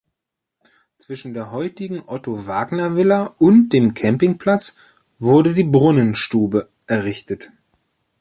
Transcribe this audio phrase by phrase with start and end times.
[0.97, 4.75] Zwischen der heutigen Otto-Wagner-Villa und dem Campingplatz
[5.19, 7.51] wurde die Brunnenstube errichtet.